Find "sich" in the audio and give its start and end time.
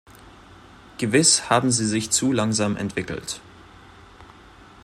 1.85-2.09